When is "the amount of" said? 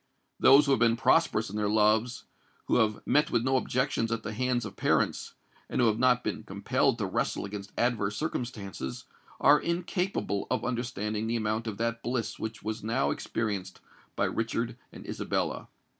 11.27-11.77